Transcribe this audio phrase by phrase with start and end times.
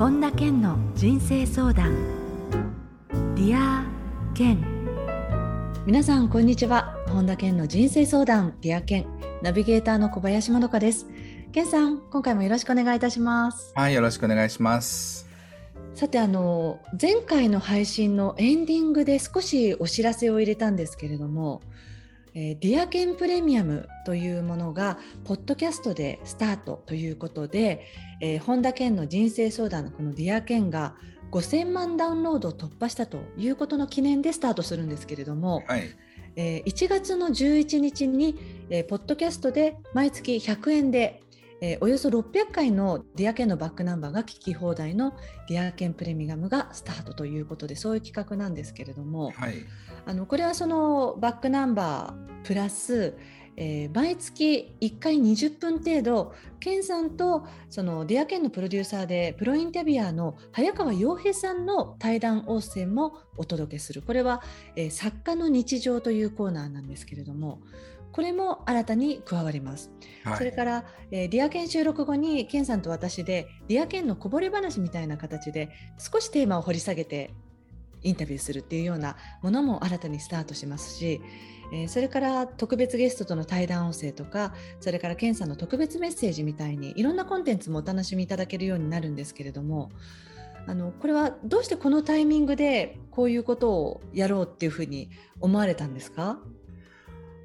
[0.00, 1.94] 本田健の人生相談。
[3.34, 4.58] Dear Ken。
[5.84, 6.96] 皆さんこんにちは。
[7.08, 9.04] 本田健の人生相談 Dear Ken。
[9.42, 11.06] ナビゲーターの小林まどかです。
[11.52, 13.74] 健さん今回もよろしくお願いいたします。
[13.76, 15.28] はいよろしくお願いします。
[15.92, 21.60] さてあの前回の配信のエンディングで少しお知らせを入れたんですけれども
[22.34, 27.86] えー、 Dear Ken プレミアムというものがポッドキャストでスタートということで、
[28.20, 30.94] えー、本田健の人生相談のこのディアケンが
[31.30, 35.82] 5000万ダウンロードを突破したということの記念でスタートするんですけれども、はい、
[36.36, 38.36] えー、1月の11日に、
[38.68, 41.22] えー、ポッドキャストで毎月100円で
[41.60, 45.14] えー、およそ600回のディアケンのバックナンバーが聞き放題の
[45.48, 49.54] ディアケンプレミアムがスタートということでそういう企画なんですけれども、はい、
[50.06, 53.16] あのこれはそのバックナンバープラス、
[53.56, 64.42] えー、毎月1回20分程度ケンさんとそのディアケンのプロデューサーでプロインタビュアーの早川洋平さんの対談応声もお届けするこれは、
[64.76, 67.60] えー、作家の日常というコーナーなんですけれども
[68.12, 69.92] これも新たに加わります。
[70.24, 77.32] はい、それから、えー、ディアケン収録後にケンさんと私でディアケンのこぼれ話みたいな形で少しテーマを掘り下げて
[78.02, 81.20] インタビューするっていうようなものも新たにスタートしますし、
[81.72, 89.90] えー、それから特別ゲストとの対談音声とかそれからケンさんの特別メッセージみたいにいろんなコンテンツもお楽しみいただけるようになるんですけれども
[90.66, 96.38] あのこれはどうしてこのタイミングでこういうことをやろうっていうふうに思われたんですか？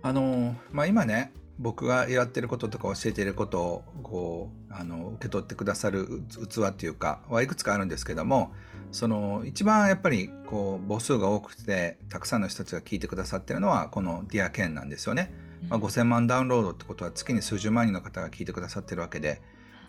[0.02, 8.52] あの、まあ、今ね僕がやってることとか教えていることをこうあの受け取ってくださる器っていうかはいくつかあるんですけども
[8.96, 15.34] その一番やっぱりこう母数が多くてたくさんの人たちが聞いてくださってるのはこの「ディアケンなんですよね。
[15.70, 19.42] まあ、5,000万ダウンロードってことは月に数十万人の方が聞いてくださってるわけで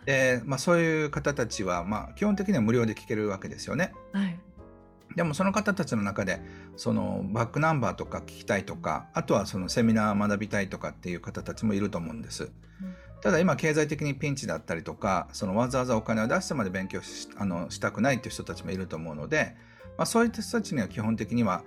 [0.07, 3.93] で、まあ、そういう方たちはまあ基本的には無料で聞けるわけですよね。
[4.13, 4.37] はい
[5.15, 6.43] でもその方たちの中で
[6.77, 12.51] そのバックナンバーとか聞きたいとかあとはそのセミナー学びたいとかっていう方たちもいると思うんです。
[13.27, 19.57] ただ今経済的にピンチだったりとかそのわざわざお金を出してまで勉強しあのしたくないっていう人たちもいると思うので、
[19.99, 21.65] まあ、そういった人たちには基本的には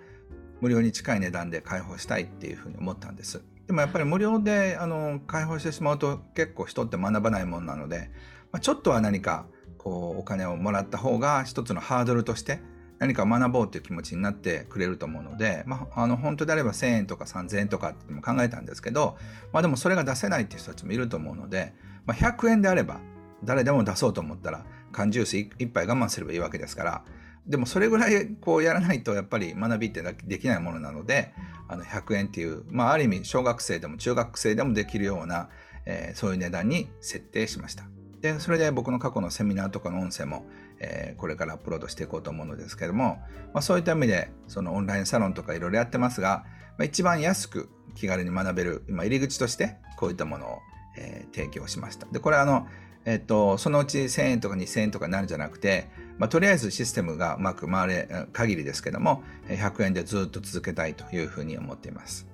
[0.61, 3.43] 無料に近い値段で開放したいっていうふうに思ったんです。
[3.67, 8.09] でもやっぱり無料であの開放してしまうと結構人って学ばないもんなので、
[8.53, 9.45] まあ、ちょっとは何か
[9.77, 12.61] こうお金をもらった方が一つのハードルとして
[12.99, 19.17] 何か学ぼうという気持ちになってくれると思うので、まあ、あの本当であれば1000円とか3000円とかっても考えたんですけど、
[19.53, 21.73] まあ、でもそれが出せないっていう人たちもいると思うので、
[22.05, 22.99] まあ、100円であれば
[23.43, 27.03] 誰でも出そうと思ったら缶ジュース1杯我慢すればいいわけですから
[27.47, 31.33] でもそれぐらいこうやらないとやっぱり学びってできないものなので
[31.67, 35.49] あの100円っていう、まあ、ある意味小学生でも中学生でもできるような、
[35.85, 37.85] えー、そういう値段に設定しました。
[38.21, 40.45] でそれで僕の過去のセミナーとかの音声も
[40.79, 43.19] えー、これからアップロードしていこうと思うのですけども、
[43.53, 46.45] まあ、そういった意味でそのオンラインサロンとかいろいろやってますが、
[46.77, 50.57] まあ、一番安く気軽に学べる今入り口としてこういったものを、
[50.97, 52.07] えー、提供しました。
[52.07, 52.67] でこれあの
[53.05, 62.28] えっと、そのうち1000円とか2000円とかになるんじゃなくて、まあ、とりあえずシステムがうまく回れ限りですけども100円でずっと続けたいというふうに思っています。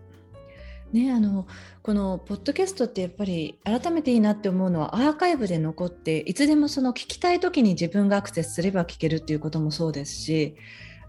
[0.93, 1.45] ね、あの
[1.81, 10.55] このポッドキャストってやっぱり改めていいなって思うのはアーカイブで残っていつでもその聞きたい時に自分がアクセスすれば聞けるっていうこともそうですし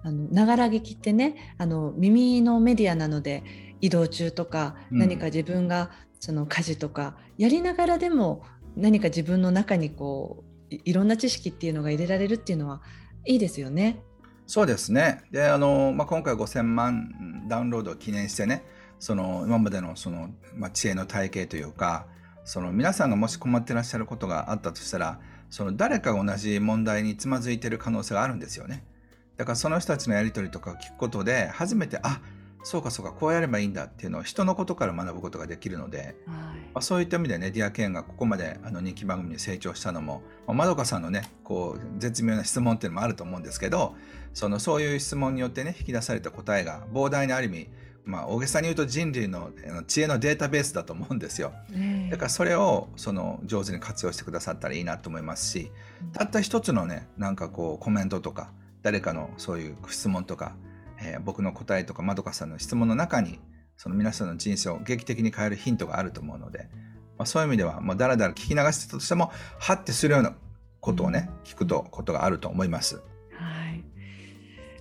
[0.05, 3.45] ながら聞きってねあの耳のメディアなので
[3.81, 8.43] 移動中とか何か自分がその家事とかやりながらでも
[8.77, 12.83] 何か自分の中にこういろんな知識っていうのが入れられるっていうのは
[13.25, 14.03] いいですよね。
[14.47, 18.63] そうですねであの、まあ、今回5000万ダウンロードを記念してね
[18.99, 22.07] その今までのその、まあ、知恵の体系というか
[22.45, 25.21] その皆さんがもし困ってらっしゃることがあったとしたら
[25.51, 28.85] その誰かが同じ問題につまずいてる可能性があるんですよね。
[29.37, 32.21] だからその人たちのやり取りとか聞くことで初めてあ
[32.63, 36.17] そうかそうかこうやればいいんだっていうのを人のことから学ぶことができるので、はい、ま
[36.77, 43.95] あ、そういった意味でねディア・ケンがここまであの人気番組に成長したのも、まあ、まどかさんのねこう絶妙な質問っていうのもあると思うんですけど
[44.35, 47.69] そのそういう質問によってね引き出された答えが膨大なある意味
[48.07, 49.51] まあ、大げさに言うと人類の
[49.89, 51.53] 知恵のデータベースだと思うんですよ。
[52.09, 55.73] だからそれをその上手に活用してくださったらいいなと思いますし、
[56.13, 60.55] たった一つのね、なんかこうコメントとか、誰かのそういう質問とか、
[61.03, 63.41] えー、僕の答えとかまどかさんの質問の中に、
[63.77, 66.69] その皆さんの人生を劇的に変えるヒントがあると思うので、
[67.19, 70.37] まあ、そういう意味では、まあ、だらだら聞き流してたとしても、はってするような
[70.81, 73.03] ことをね、聞くとことがあると思います。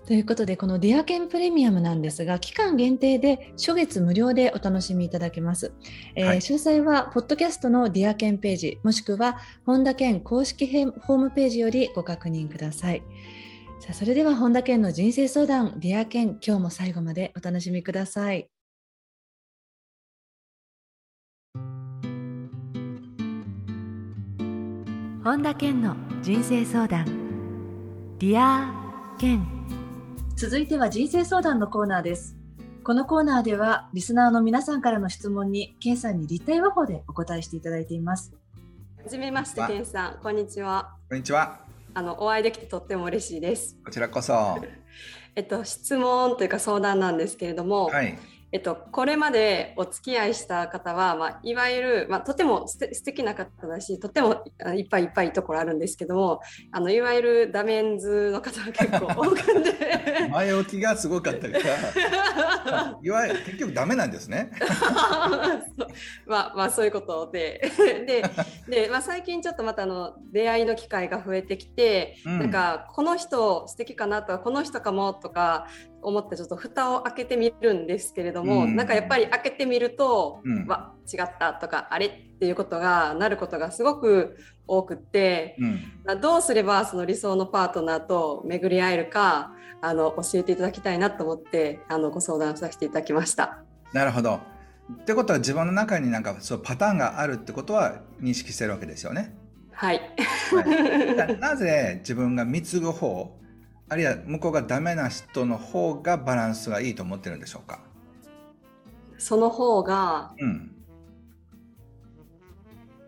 [0.05, 5.73] ということでこのディアケンプレミアムなんですが期間限定で初月無料でお楽しみいただけます、
[6.15, 10.67] えーはい、詳細はポッドキャストの Dear Ken ページもしくは本田健公式
[11.01, 13.01] ホームページよりご確認ください。
[13.79, 18.47] さあそれでは本田健の人生相談 Dear Ken 今日も最後までお楽しみください。
[25.23, 27.05] 本田健の人生相談
[28.19, 29.54] Dear Ken
[30.37, 32.35] 続いては人生相談のコーナーです。
[32.83, 38.33] このコーナーではリスナーの皆さんからの質問にケンさんに立体話法でお答えしていただいています。
[39.01, 40.97] はじめましてケンさん、こんにちは。
[41.07, 41.61] こんにちは。
[41.93, 43.77] あのお会いできてとっても嬉しいです。
[43.85, 44.61] こちらこそ。
[45.35, 48.19] えっと質問というか相談なんですけれども、はい、
[48.55, 54.45] えっと、これまでお付き合いした方は、まあ、いわゆる、まあ、とてもす素敵な方だしとても
[54.77, 56.39] いっぱいいっぱいところあるんですけども
[56.71, 60.29] あのいわゆるダメンズの方が結構多くて。
[60.31, 61.57] 前置きがすごかったか。
[61.59, 64.51] ら いわゆる結局ダメなんですね。
[66.25, 67.61] まあまあそういうことで
[68.07, 68.23] で
[68.69, 75.67] で、まあ、最近ちょっとまたあの出会いの機会が増えてきて、うん、なんかこの人素敵かなとかこの人かもとか
[76.05, 84.37] 思ってちょっと蓋を開けてみるんですけれども、うん、なんかやっぱり開けてみると、うん、わ違ったとかあれっていうことがなることがすごく
[84.67, 85.57] 多くって、
[86.07, 93.63] うん、どうすればその理想のパートナーと巡り合えるかあの教えていただきたいなと思ってあのご相談させていただきました。
[93.91, 94.39] なるほど。
[94.93, 99.35] ってことは自分の中になんかそうパターンがあるってことは認識してるわけですよね。
[99.71, 100.01] はい、
[100.51, 103.35] はい、なぜ自分が貢ぐ方
[103.87, 107.79] あるいは向こうがダメな人の方がバランスがいいと思ってるんでしょうか？
[109.17, 110.71] その方が、うん、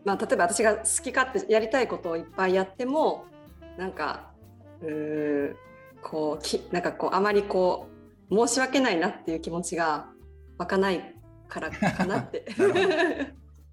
[0.06, 3.26] まあ、例えば私が好き勝手やりたいことをいっぱいやっても
[3.78, 4.32] なんか
[4.82, 5.56] う
[6.02, 7.88] こうきなんかこうあまりこ
[8.30, 10.08] う申し訳ないなっていう気持ちが
[10.58, 11.16] 湧かない
[11.50, 12.46] からかなって。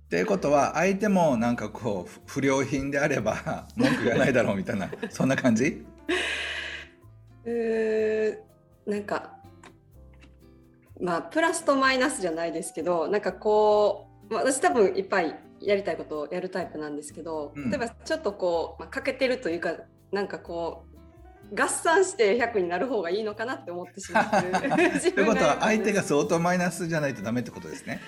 [0.05, 5.85] っていうことは相手もなんかこう不良品であれば文句がないだろうみたいなそんな感じ？
[7.47, 9.37] うなんか
[11.01, 19.77] まあプラスとマイナスじゃないですけどなんかこう私多分いっぱいやりたいことをやるタイプなんですけど、うん、例えばちょっとこう、まあ、欠けてるというか
[20.13, 20.95] なんかこう
[21.61, 25.13] 合算して100になる方がいいのかなって思ってしまって る。
[25.13, 28.01] ということは相手が相当マイナスじゃないとダメってことですね。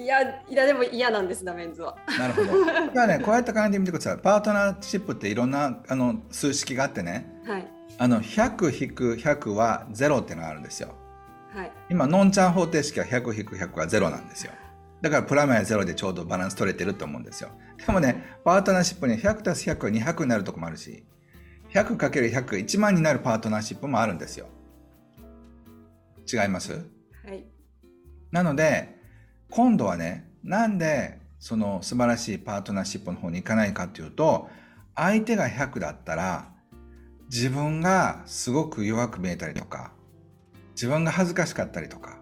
[0.00, 1.94] いや、いやでも嫌なんです、ダメンズは。
[2.18, 2.64] なるほど。
[2.94, 4.18] だね、こうやって考えてみてください。
[4.18, 7.66] パートナーシップっていろんなあの数式があってね、はい、
[7.98, 10.94] あの100引く100は0っていうのがあるんですよ。
[11.54, 14.52] はい、今、のんちゃん方程式は100引く100は0なんですよ。
[15.02, 17.50] だからプラマイゼロでちょうどバランス取れてると思うんですよ。
[17.84, 21.04] でもね、パートナーシップに100たす100は200になるとこもあるし、
[21.72, 24.46] 100×100 が1万になるパートナーシップもあるんですよ。
[26.32, 26.72] 違います？
[26.72, 26.78] は
[27.32, 27.44] い。
[28.30, 28.99] なので、
[29.50, 34.48] 今度はね、なんでその素晴らしいパートナーシップの方に行かないかっていうと、
[34.94, 36.52] 相手が100だったら、
[37.28, 39.92] 自分がすごく弱く見えたりとか、
[40.72, 42.18] 自分が恥ずかしかったりとか、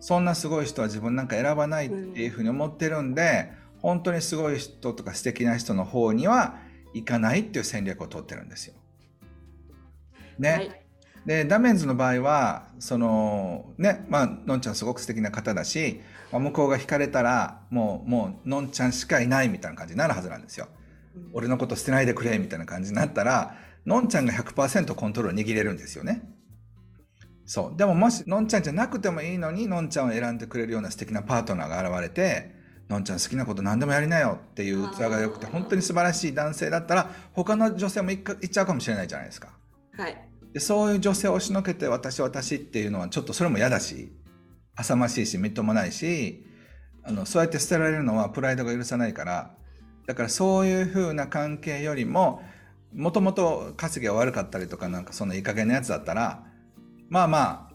[0.00, 6.58] そんなすごい人は自分なんか選ばないっていうふうに思ってるんで、うん、本当にすごい人とか素敵な人の方には
[6.94, 8.74] 行かないっていう戦略を取ってるんですよ。
[10.38, 10.50] ね。
[10.50, 10.85] はい
[11.26, 16.00] でダメンズの場合はそのねまあのんちゃんすごく素敵な方だし、
[16.30, 20.68] まあ、向こうが惹かれたらもうもうのんちゃんしかいないみたいな感じになるはずなんですよ。
[21.32, 26.22] 俺のこと捨てないでくれみたいな感じになったらのんちゃんが100%コントロール握れるんですよね。
[27.44, 27.76] そう。
[27.76, 32.54] でももしのんちゃんじゃなくてもいいのにのんちゃんを選んでくれるような素敵なパートナーが現れて
[32.88, 39.48] のんちゃん好きなこと何でもやりなよっていう器が良くて本当に素晴らしい男性だったら他の女性も行っちゃうかもしれないじゃないですか。
[39.96, 40.28] はい。
[40.56, 44.10] でそういう女性を押しのけて私私っていうのはちょっとそれも嫌だし
[44.74, 46.46] 浅ましいしみっともないし
[47.02, 49.54] あのそうやって捨てられるのはプライドが許さないから
[50.06, 52.40] だからそういうふうな関係よりも
[52.94, 56.42] もともと稼ぎが悪かったりとかなんかそんないい加減なやつだったら
[57.10, 57.68] まあま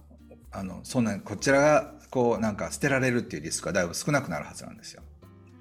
[0.52, 5.04] ああのそんなこちらがこうなんか捨てられるっていうリスクがだいぶ少なくなるはずなんですよ。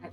[0.01, 0.13] はい、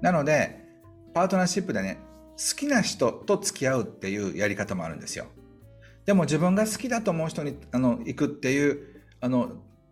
[0.00, 0.64] なので
[1.12, 1.98] パートナーシップでね
[2.38, 5.26] 好きな人と付き合うっていうやり方もあるんですよ。
[6.06, 9.50] でも自分が好きだと思う人にあの行くっていうあの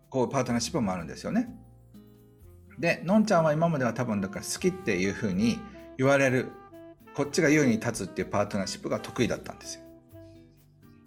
[0.09, 1.49] こうパートナーシップもあるんですよね。
[2.79, 5.59] でのんちゃんは今までは多分だから好きっていうふうに
[5.97, 6.51] 言われる
[7.13, 9.81] こっちが優に立つっていうパートナーシップが得意だったんですよ。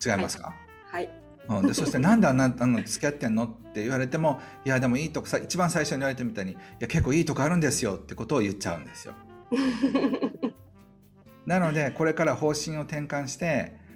[0.04, 0.54] 違いますか、
[0.90, 1.10] はい、
[1.48, 9.14] はい、でそしてなんであんなあの付き合ってんのって言われてもいやでもいいとこさ一番最初に言われてみたいにいや結構いいとこあるんですよってことを言っちゃうんですよ。
[11.46, 13.87] なのでこれから方針を転換して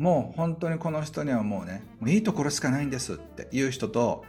[0.00, 4.24] もう本当にこの人にはもうねもういいところしかないんですっていう人と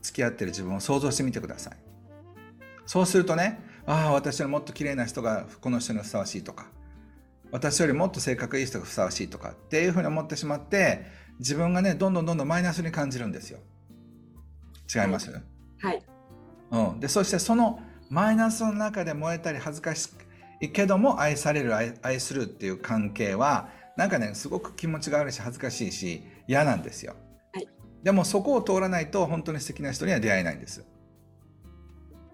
[0.00, 1.76] 付き合ってる自分を想像してみてください。
[2.86, 6.68] そうするとねああ私よりもっと綺麗な人がこの人にふさわしいとか
[7.50, 11.04] 私よりもっと性格いい人がふさわしいとかっていうふうに思ってしまって
[11.40, 13.58] 自分がねどんどんどんどんマイナスに感じるんですよ。
[14.94, 16.02] 違います、はい、
[16.70, 17.80] うん、でそしてその
[18.10, 20.10] マイナスの中で燃えたり恥ずかし
[20.60, 27.16] いけども愛される愛するっていう関係はなんかねすごく気持ちが悪いし恥ずかしいし嫌なんですよ、
[27.52, 27.68] はい、
[28.02, 30.84] でもそこを通らないと本当に素敵な人には出会えないんです、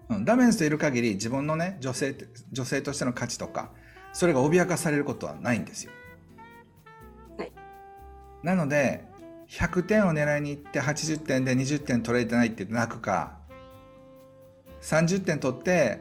[0.09, 2.15] うん、ダメンスといる限り自分のね女性
[2.51, 3.71] 女性としての価値とか
[4.11, 5.91] それが脅かされることはないんですよ、
[7.37, 7.51] はい、
[8.43, 9.05] なので
[9.49, 13.37] 100点を狙いに行って80点で20点取れてないって泣くか
[14.81, 15.99] 30点取って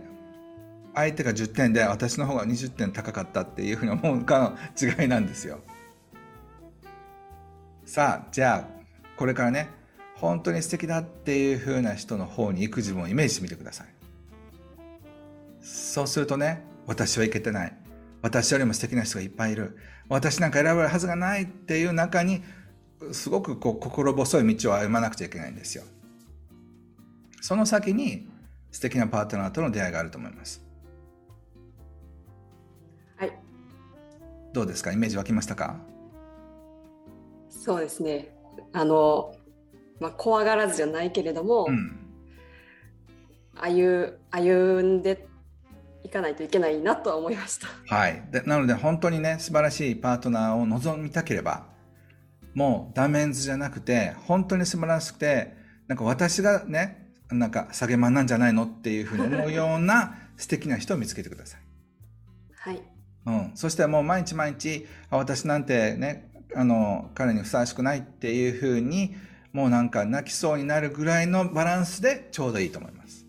[0.94, 5.60] 相手が10点で私の方が20点高かったっていうふうに思うかの違いなんですよ。
[7.84, 8.82] さあじゃあ
[9.16, 9.68] これからね
[10.16, 13.86] 本当に素敵だっていうふうな人の方に行く自分をイメージしてみてください。
[15.60, 17.76] そうするとね私はいけてない
[18.20, 19.76] 私よりも素敵な人がいっぱいいる
[20.08, 22.42] 私なんか選ばれるはずがないっていう中に
[23.12, 25.84] すごくこう心細い道を歩まなくちゃいけないんですよ。
[27.40, 28.28] その先に
[28.70, 30.62] 素敵なパートナーとの出会いがあると思います。
[34.52, 34.92] どうですか？
[34.92, 35.76] イメージ湧きましたか？
[37.48, 38.34] そうですね。
[38.72, 39.34] あの、
[40.00, 41.98] まあ、怖がらずじゃないけれども、うん、
[43.54, 45.26] 歩歩んで
[46.04, 47.68] いかないといけないなとは思いました。
[47.94, 48.22] はい。
[48.30, 51.66] でなので本当にね素晴らしいパートナーを望みたければ
[52.54, 55.54] もうダメンズじゃなくて本当に素晴らしくて
[55.88, 58.64] なんか私がねなんか下げまんなんじゃないの？
[58.64, 61.61] っていうふうに思うような素敵な人を見つけてください。
[63.24, 63.36] はい。
[63.36, 63.56] うん。
[63.56, 69.14] そしてもう毎日毎日、あ私なんてね、あの、彼にふさわしくないっていうふうに、
[69.52, 73.26] もうなんか泣きそうになるぐらいのバランスでちょうどいいと思います。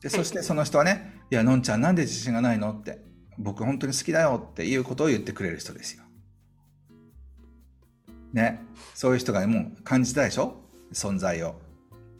[0.00, 3.00] で、そしてその人はね、いや、のんちゃんなんで自信がないのって、
[3.38, 6.04] 僕本当に好きだよっていうことを言ってくれる人ですよ。
[8.32, 8.60] ね。
[8.94, 10.56] そういう人がもう感じたでしょ？
[10.92, 11.56] 存在を。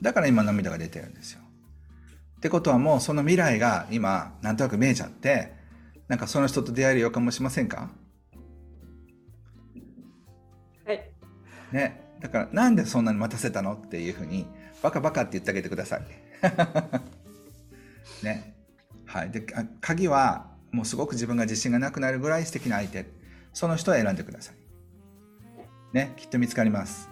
[0.02, 1.40] だから今涙が出てるんですよ。
[2.36, 5.55] ってことはもうその未来が今なんとなく見えちゃって
[6.08, 7.90] なんかその人と出会える予感もしませんか？
[10.84, 11.10] はい。
[11.72, 12.02] ね。
[12.20, 13.74] だからなんでそんなに待たせたの？
[13.74, 14.46] っていうふうに
[14.82, 16.02] バカバカって言ってあげてください。
[18.24, 18.54] ね。
[19.04, 19.30] はい。
[19.30, 19.44] で
[19.80, 23.06] 鍵はもうすごく自分が自信がなくなるぐらい素敵な相手。
[23.52, 24.56] その人を選んでください。
[25.92, 26.12] ね。
[26.16, 27.08] きっと見つかります。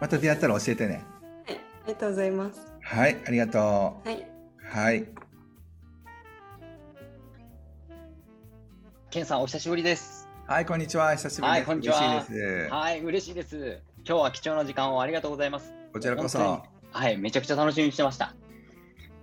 [0.00, 1.02] また出会ったら教えてね。
[1.46, 1.56] はい。
[1.56, 2.60] ありがとうございます。
[2.82, 3.16] はい。
[3.26, 4.08] ありがとう。
[4.08, 4.26] はい。
[4.62, 5.08] はい。
[9.10, 10.28] ケンさん、お久しぶりです。
[10.46, 11.10] はい、こんにちは。
[11.16, 11.58] 久しぶりです。
[11.58, 11.98] はい、こんにちは。
[11.98, 12.70] 嬉しいです。
[12.70, 13.82] はい、嬉しいです。
[14.06, 15.74] 今日は貴重な時間をありがとうございます。
[15.92, 16.62] こちらこそ。
[16.92, 18.36] はい、めちゃくちゃ楽しみにしてました。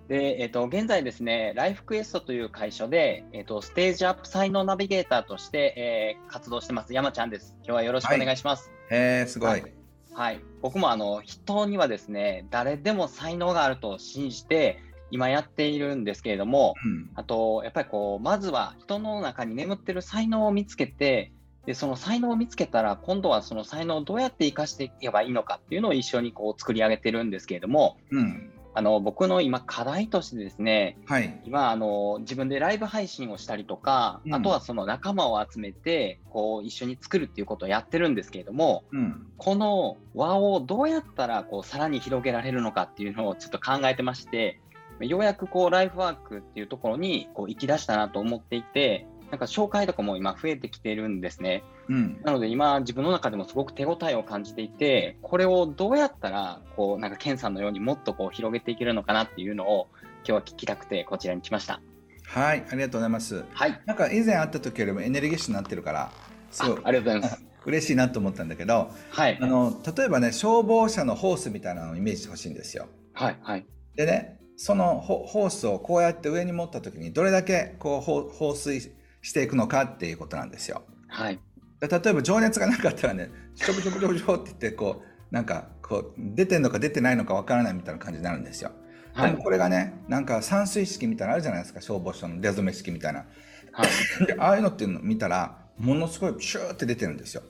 [0.09, 7.55] で、えっ、ー、と、現在ですね、ライフクエストという会社で、えっ、ー、と、ステージアップ才能ナビゲーターとして、えー、活動してます、山ちゃんです。
[7.59, 8.69] 今日はよろしくお願いします。
[8.89, 9.49] はい、へえ、すごい。
[9.51, 9.77] はい
[10.17, 21.31] はい、僕もあの人にはですね誰でも才能があると信じて今やっているんですけれども、うん、あと、やっぱりこう、まずは人の中に眠ってる才能を見つけて、
[21.65, 44.59] で、その才能を見つけたら、今度はその才能をどうやって生かしていけばいいのかっていうのを一緒にこう作り上げてるんですけれども、うん、あの僕の今課題としてですね、はい、今あの自分でライブ配信をしたりとか、うん、あとはその仲間を集めてこう一緒に作るっていうことをやってるんですけれども、うん、この輪をどうやったらこうさらに広げられるのかっていうのをちょっと考えてまして
[45.01, 51.63] ようやくこうライフワークっていうところにこう行き出したなと思っていて、なんか紹介とかも今増えてきているんですね。
[51.89, 59.87] うん、なので今自分の中でもすごく手応えを感じていて、これをどうやったらこうなんかケンさんのようにもっとこう広げていけるのかなっていうのを
[60.19, 61.81] 今日は聞きたくてこちらに来ました。
[62.25, 63.43] はい、ありがとうございます。
[63.53, 63.81] はい。
[63.85, 66.11] なんか以前会った時よりもエネルギッシュになってるから、
[66.51, 67.43] すごいありがとうございます。
[67.65, 69.37] 嬉しいなと思ったんだけど、はい。
[69.41, 72.87] あの例えばね消防車のホースみたいなのをイメージしてほしいんですよ。
[73.13, 73.65] はいはい。
[73.95, 78.81] でねそのホースをこうやって上に持った時にどれだけこう放水
[79.21, 80.81] していくのかっていうことなんですよ。
[81.07, 81.39] はい、
[81.79, 88.71] で例えば情熱がなかったらねちょぶちょぶちょぶちょぶって言ってこうなんかこう出てんのか出てないのかわからないみたいな感じになるんですよ。
[89.13, 93.25] はい、でもこれがねなんか散水式みたいなのあるじゃないですか消防署の出初め式みたいな。
[93.73, 97.43] はい、でああいうのっていうのを見たらものすごいシューって出てるんですよ。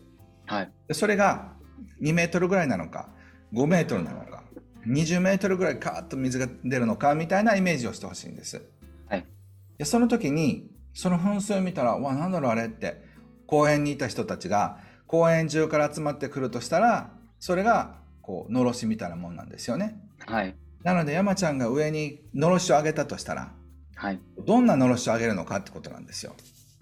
[0.46, 1.54] はい、でそれが
[2.02, 3.10] 2メートルぐらいなのか
[3.54, 4.37] 5メートルなのか
[4.88, 8.62] 20メートルぐらいカーッと水が出るのかみたいなイメージをしてほしいんです。
[9.08, 9.26] はい。
[9.78, 13.04] で、その時に、その噴水を見たら、わ、なんだろうあれって、
[13.46, 19.98] 公園にいた人たちが、公園中から集まってくるとしたらそれがこうのろしみたいなもんなんですよね。
[20.26, 20.56] はい。
[20.84, 23.54] なので山ちゃんが上にのろしをあげたとしたら、
[23.96, 26.36] はい、どんなのろしをあげるのかってことなんですよ。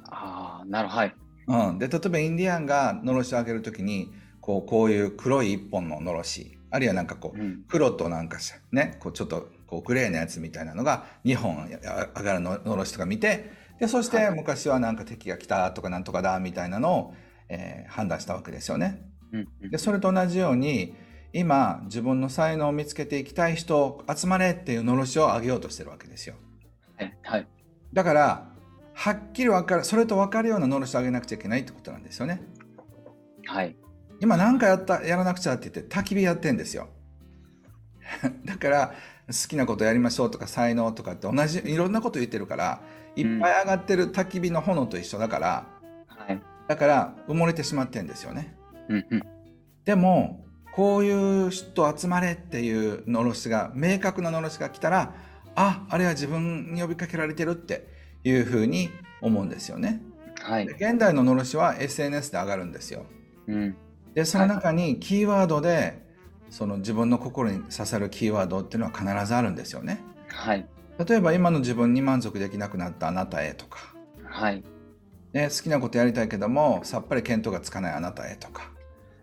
[0.04, 1.70] ああなるほど。
[1.70, 8.38] うん、で例えばインディアンがのろしをあげるときにこうこういう黒い一本ののろしあるいはなんかこう、うん、黒となんか
[8.74, 11.80] ねこうちょっとこうグレーなやつみたいなのが2本上
[12.24, 17.14] がるののろしとか見てでそして昔はなんか敵が来たとかなんとかだみたいなのを、
[17.48, 19.10] えー、判断したわけですよね。
[19.62, 20.96] でそれと同じように
[21.32, 26.36] 今自分の才能を見つけていきたい人集まれっていうのろしを上げようとしてるわけですよ。
[27.24, 27.48] はい、
[27.94, 28.50] だから
[28.94, 32.42] はっきり分かるそれと分かるようなのろしを上げなくちゃいけないってことなんですよね。
[33.46, 33.78] はい。
[34.26, 36.90] 今何かやったやらなくちゃって言って焚き火やってんですよ。
[38.44, 38.94] だから
[39.28, 42.82] 好きなことやりましょうとか才能とかって同じいろんなこと言ってるから
[43.16, 45.68] いっぱい上がってる焚き火の炎と一緒だから、
[46.08, 48.56] はい、だから埋もれてしまってんですよね。
[48.90, 49.24] うんうん、
[49.86, 55.14] でもこういう人集まれっていうのろしが明確なのろしが来たら
[55.56, 57.88] ああれは自分に呼びかけられてるって
[58.24, 58.90] いうふうに
[59.22, 60.02] 思うんですよね。
[60.42, 63.06] はい、現代ののろしは SNS で上がるんですよ。
[63.48, 63.78] うん、
[64.16, 66.04] でその中にキーワードで、
[66.50, 70.02] その自分の心に刺さるキーワードっていうのは必ずあるんですよね。
[70.30, 70.66] はい、
[71.06, 73.94] 例えば今の自分に満足できなくなったあなたへとか、
[74.24, 74.64] はい。
[75.34, 78.72] ね、好きなことやりたいけどもさっぱり見当がつかないあなたへとか。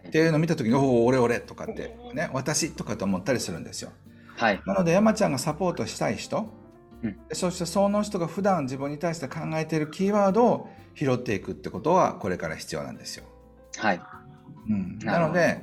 [0.06, 3.92] っていうのを見た時に「おお俺俺」とかってね「私」とかと思ったりするんですよ。
[4.36, 6.52] はい、なので山ちゃんがサポートしたい人、
[7.02, 13.24] うん、そしてその人が普段自分に対して考えているキーワードを拾っていくってことはこれから必要なんですよ。
[13.76, 14.02] はい、
[14.68, 15.60] うん、なので、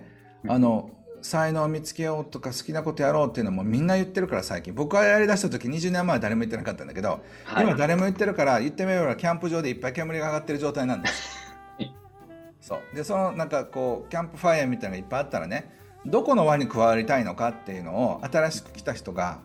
[0.47, 0.91] あの
[1.21, 4.73] 才能を見つけようとか好きなことやろうっていうのもみんな言ってるから最近。
[4.73, 11.37] 僕がやりだした時20年前は誰も言ってなかったんだけど、はい、今誰も言ってるから言ってみればキャンプ場でいっぱい煙が上がってる状態なんです。
[12.61, 12.95] そう。
[12.95, 15.71] でそのなんかこうキャンプファイヤーみたいなのがいっぱいあったらね
[16.05, 19.39] どこの輪に加わりたいのかっていうのを新しく来た人が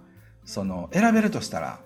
[0.44, 1.80] その選べるとしたら、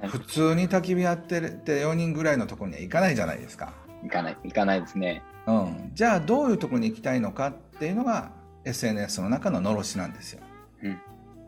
[0.00, 3.72] はい、普通に焚き火やってるって4人ぐらいのところには行かないじゃないですか。
[4.02, 5.90] 行かない行かないですねうん。
[5.94, 8.32] じゃあどういうところに行きたいのかっていうのが
[8.64, 10.40] SNS の中ののろしなんですよ。
[10.82, 11.00] うん。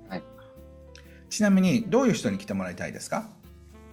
[0.09, 0.22] はい、
[1.30, 3.28] ちなみにどういう人に来てもらいたいですか？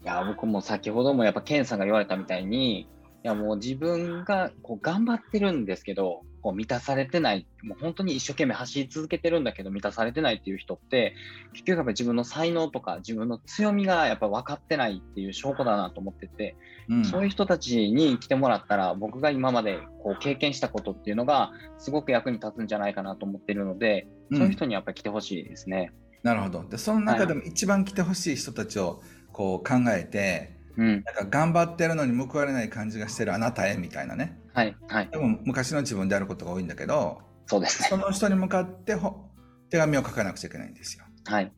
[0.04, 2.88] いや僕も先ほどもやっぱケンさんが言われたみたいにい
[3.22, 11.16] やもう自分がこう頑張ってるんですけどこう満たされてない、もう本当に一生懸命走り続けてるんだけど満たされてないっていう人って、
[11.54, 16.56] 結局やっぱ自分の才能とか自分の強みがやっぱ分かってないっていう証拠だなと思ってて、
[16.90, 25.92] うん、そういう人たちに来てもらったら、僕が今までこう経験したことっていうのがすごく役に立つんじゃないかなと思ってるので、そういう人にやっぱり来てほしいですね。
[26.24, 26.64] なるほど。
[26.70, 29.02] で、その中でも一番来てほしい人たちを
[29.32, 34.38] こう考えて、うん、なんか頑張ってるのに報われない感じがしてるあなたへみたいなね。
[34.54, 35.10] はいはい。
[35.10, 37.88] でも昔の自分であることが多いんだけど、そうですね。
[37.90, 39.30] その人に向かってほ
[39.70, 41.06] 手紙を書かなくちゃいけないんですよ。
[41.26, 41.52] はい。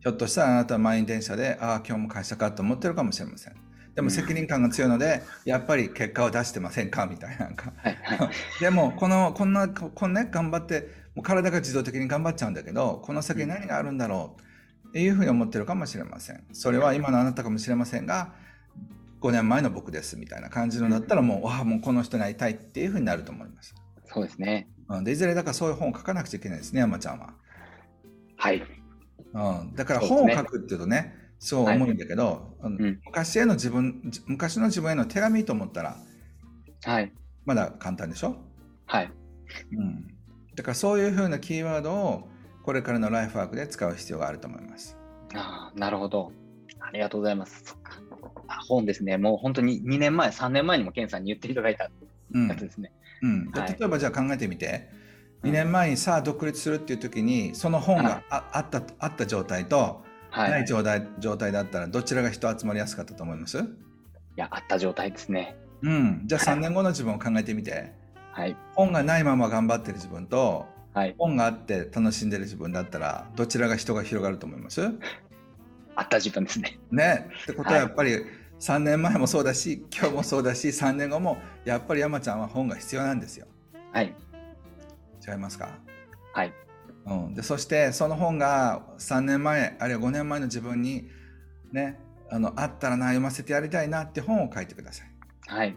[0.00, 3.54] ひょっとしたらあなたは満員電車で、ああ、今日も会社かと思ってるかもしれません。
[3.94, 7.46] でも責任感が強いので、うん、やっぱり結果を出してませんかみたいな。
[7.46, 8.30] はいはい、
[8.62, 14.36] でも、この、こんな、こんね、頑張って、もう体が自動的に頑張っちゃうんだけど、この先何があるんだろ
[14.84, 16.44] うっていうふうに思ってるかもしれません。
[16.52, 18.34] それは今のあなたかもしれませんが、
[19.20, 23.74] 5年前の僕ですみたいな感じのだったらもう、わあもうこの人に会いたいっていうふうになると思います。
[24.06, 24.68] そうですね。
[24.88, 27.34] うん、でいずれだからそういう本を書かなくちゃいけないですね山ちゃんは。
[28.36, 28.62] はい。
[29.34, 35.96] うん、だから本を書くっていうとねそう思うんだけど、はいうん、昔への自分昔の自分への手紙と思ったら、
[36.84, 37.12] はい、
[37.44, 38.36] まだ簡単でしょ？
[38.86, 39.12] はい、
[39.72, 40.06] うん、
[40.56, 42.28] だからそういうふうなキーワードを
[42.62, 44.96] これからのライフワークで使う必要があると思います。
[45.34, 46.32] あなるほど。
[46.80, 47.76] ありがとうございます。
[48.66, 51.90] 本ですね、もう本当に2年前、3年前にもケンさんに言っていただいたや
[52.56, 52.92] つですね。
[53.22, 54.88] うん、例えばじゃあ考えてみて、
[55.42, 63.58] 2年前にさあ独立するっていう時にその本があ,、あったあった状態と、はい、ない状態状態だったらどちらが人集まりやすかったと思います？
[63.58, 63.62] い
[64.36, 65.56] やあった状態ですね。
[65.82, 67.92] うん、じゃあ3年後の自分を考えてみて、
[68.32, 74.80] はい、本がないまま頑張ってる自分と、はい、本があって楽しんでる自分だったらどちらが人が広がると思います？
[75.94, 76.78] あった自分ですね。
[76.90, 77.28] ね。
[77.44, 78.22] ってことはやっぱり、はい
[78.60, 83.46] 3年前もそうだし今日もそうだし3年後もやっぱり山ちゃんは本が必要なんですよ。
[83.92, 84.14] はい
[85.26, 85.78] 違いますか？
[86.32, 86.52] はい、
[87.06, 91.08] うん、でそしてその本が3年前あるいは5年前の自分に
[91.72, 91.98] ね
[92.30, 95.08] あのあったらな読ませてやりたいなって本を書いてください。
[95.46, 95.76] はい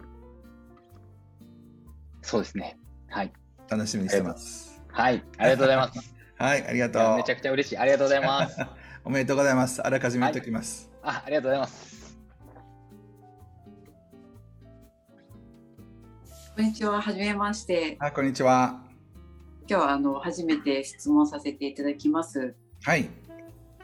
[2.22, 2.78] そうですね。
[3.08, 3.32] はい。
[3.68, 4.80] 楽しみにしてます。
[4.88, 6.14] はい、ありがとうございます。
[6.38, 7.16] はい、ありがとう。
[7.16, 7.76] めちゃくちゃ嬉しい。
[7.76, 8.58] ありがとうございます。
[9.04, 9.82] おめでとうございます。
[9.82, 10.90] あらかじめ言っておきます。
[11.02, 12.01] はい、あ、ありがとうございます。
[16.54, 17.96] こんにちは、はじめまして。
[17.98, 18.78] はい、こんにちは。
[19.66, 22.54] 今日はあの初めて質問させていただきます。
[22.82, 23.08] はい。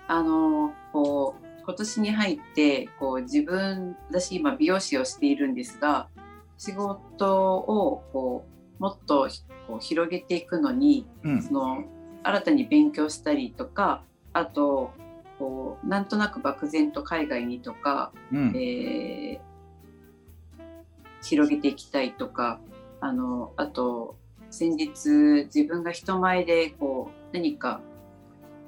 [0.07, 6.11] あのこう今年に入ってこう自分私今美容師をしているんですが、
[6.59, 8.47] 仕事をこ
[8.79, 9.31] うもっと
[9.67, 11.55] こう広げていくのに、うんそ。
[11.55, 11.85] の
[12.23, 14.03] 新たに勉強したりとか、
[14.35, 14.93] あと
[15.39, 18.53] こうなんとなく漠然と海外にとか、うん。
[18.55, 19.49] えー
[21.23, 22.61] 広げていきたいとか
[23.01, 24.17] あのあと
[24.51, 27.81] 先日自分が人前でこう何か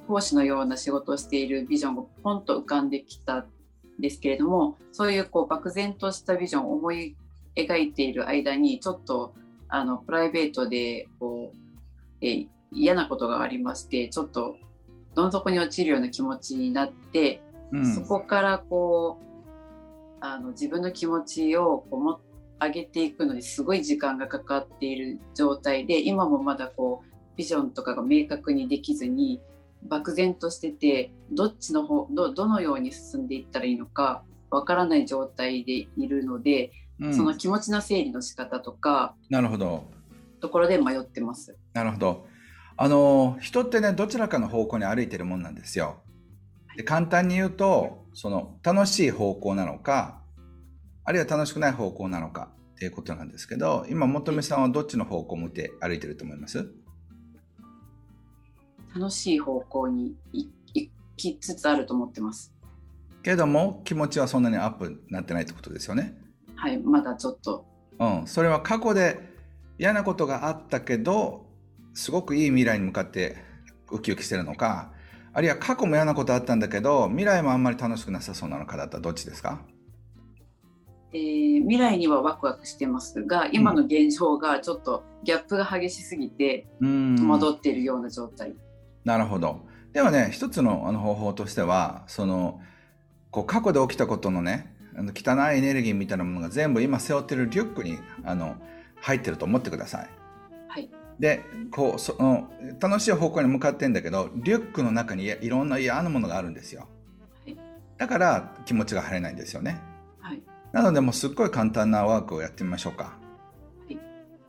[0.07, 3.47] 講師のような仕事をしているビジョンがポンと浮かんできたん
[3.99, 7.17] ですけれどもそういうこう漠然としたビジョンを思い
[7.57, 9.35] 描いている間にちょっと
[9.69, 11.57] あのプライベートでこう、
[12.21, 14.57] えー嫌なことがありましてちょっと
[15.15, 17.95] どん底に落ちるような気持ちになってうん。
[17.95, 19.25] そこからこう
[20.21, 22.21] あの自分の気持ちをこうも
[22.63, 29.41] 上げていくのにすごい時間がかかっている状態で今もまだこうビジョンとかが明確にできずに
[29.83, 39.85] 漠然としててどっちの方どどのように進んでいったらいいのかわからない状態でいるので、うんその気持ちの整理の仕方とかなるほど。
[40.39, 41.57] ところで迷ってます。
[41.73, 42.27] なるほど。
[42.77, 46.03] あの人ってねどちらかの方向に歩いてるもんなんですよ。
[46.77, 50.20] で簡単に言うとその楽しい方向なのか
[51.05, 56.71] あるいは楽しくない方向なのかっていうことなんですけど今本目さんはどっちの方向を向いて歩いてると思います？
[58.95, 62.55] 楽しい方向にい行きつつあると思ってます。
[63.23, 66.15] けども気持ちはそんなにアップになってないってことですよね？
[66.57, 67.67] はい、まだちょっと
[67.99, 69.21] うん、それは過去で
[69.79, 71.47] 嫌なことがあったけど
[71.93, 73.37] すごくいい未来に向かって
[73.91, 74.93] ウキウキしてるのか
[75.35, 79.61] あるいは過去も嫌なことあったんだけど未来もあんまり楽しくなさそうなのかだったらどっちですか？
[81.13, 87.17] えー未来にはワクワクしてますが今の現状がちょっとギャップが激しすぎてうん。
[87.17, 88.55] 戸惑っているような状態、
[89.05, 89.61] なるほど。
[89.93, 92.61] ではね一つのあの方法としてはその
[93.31, 98.57] こう過去で起きたことのねあの汚いエネルギーみたいなものが全部今背負ってるリュックにあの
[99.01, 100.09] 入ってると思ってください。
[100.69, 100.91] はい。
[101.19, 102.49] でこうその
[102.81, 106.89] 楽しい方向に向かってんだけどリュックの中にいいろんな嫌なものがあるんですよ。
[107.45, 107.57] はい。
[107.99, 109.73] だから気持ちが晴れないんですよね。
[109.73, 109.90] はい
[110.73, 113.13] なのでもうすっごい簡単なワークをやってみましょうか、は
[113.89, 113.99] い。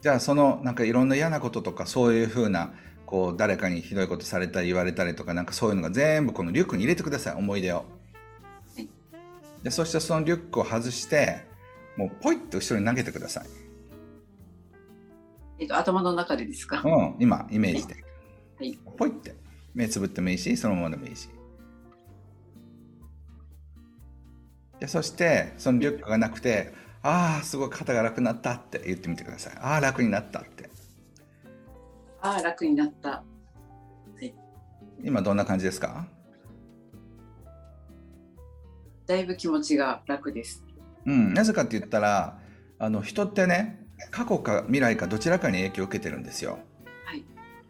[0.01, 2.73] じゃあそのなんかいろんな嫌なこととかそういうふうな
[3.05, 7.83] こう誰かにひどいことされたり言われたりとかなんかそういうのが全部このリュックに入れてください思い出を、は
[8.81, 8.89] い。
[9.63, 11.45] でそしてそのリュックを外して
[11.97, 13.45] もうポイッと後ろに投げてください、
[15.59, 17.95] えっと頭の中でですか、うん、今イメージで、
[18.57, 18.77] はい。
[18.97, 19.35] ポイって。
[19.73, 21.29] 目つぶってもいいしそのままでもいいし
[24.81, 30.69] でそしてそのリュックがなくてああすごい肩が楽になったって言ってみてくださいああ楽になったって。
[32.19, 33.23] ああ楽になった。
[35.03, 36.05] 今どんな感じですか？
[39.07, 40.63] だいぶ気持ちが楽です。
[41.05, 41.33] うん。
[41.33, 42.37] なぜかって言ったら
[42.77, 46.59] あの人ってね過去か未来かどちらかに影響を受けてるんですよ。
[47.05, 47.25] はい。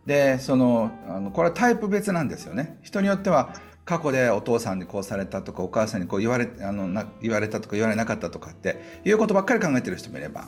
[0.06, 2.78] でそのあのこれはタイプ別なんですよね。
[2.82, 3.54] 人によっては
[3.92, 10.48] 過去でお父さんにこうされたとかお母さんにこう言われあのな言われたとか言われなかったとかっていうことばっかり考えてる人もいれば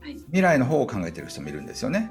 [0.00, 0.14] はい。
[0.14, 2.10] 未来の方を考えてる人もいるんですよね。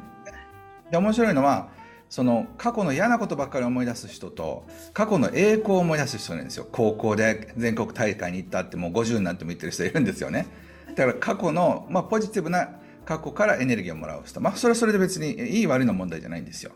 [0.90, 1.72] で面白いのは
[2.08, 6.66] その過去の嫌なことばっかり思い出す人と過去の栄光を思い出す人なんですよ。
[6.72, 10.48] 高校で全国大会に行ったってもう50になっても言ってる人いるんですよね。
[10.96, 12.70] だから過去の、まあ、ポジティブな
[13.04, 14.40] 過去からエネルギーをもらう人。
[14.40, 16.72] まあそれはそれで別にいい悪いの問題じゃないんですよ。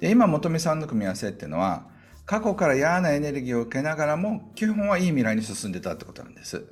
[0.00, 1.91] で今本見さんの組み合わせっていうのは
[2.24, 6.64] 過去から嫌なエネルギーを受けながらも基本はいい未来に進んでたってことなんです。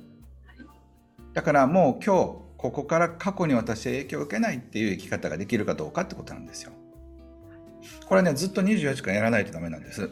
[1.34, 6.72] だからもう今日ここから過去に私は影響を受けないっていう生き方ができるかどうかってことなんですよ。
[8.06, 10.10] これねずっと24時間やらないとダメなんです。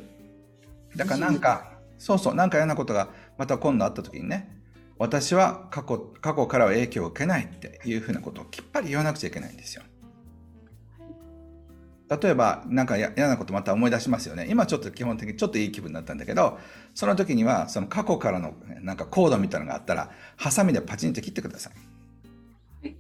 [0.96, 4.59] だからなんかそうそうなんか嫌なことがまた今度あった時にね
[4.98, 9.83] 私は過去過去からは影響を受けないっていうふうなことをきっぱり言わなくちゃいけないんですよ。
[12.11, 14.47] 例えば何かや嫌なことまた思い出しますよね。
[14.49, 16.59] 今ちょっと基本的にちょっといい気分になったんだけど
[16.94, 21.73] その時にはその過去からのなんかコードみたいなのがあったらハサミでパチンって切ってください。
[22.83, 22.97] で